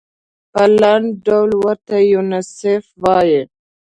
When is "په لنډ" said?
0.53-1.07